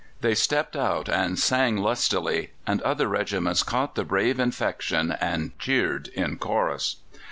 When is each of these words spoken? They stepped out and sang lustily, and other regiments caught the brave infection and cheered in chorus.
They 0.21 0.33
stepped 0.33 0.75
out 0.75 1.07
and 1.09 1.37
sang 1.37 1.77
lustily, 1.77 2.53
and 2.65 2.81
other 2.81 3.07
regiments 3.07 3.61
caught 3.61 3.93
the 3.93 4.03
brave 4.03 4.39
infection 4.39 5.11
and 5.21 5.51
cheered 5.59 6.07
in 6.07 6.37
chorus. 6.39 6.95